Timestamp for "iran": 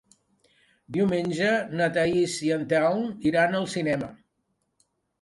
3.33-3.63